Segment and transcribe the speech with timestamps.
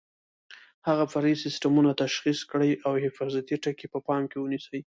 [0.87, 4.79] هغه فرعي سیسټمونه تشخیص کړئ او حفاظتي ټکي په پام کې ونیسئ.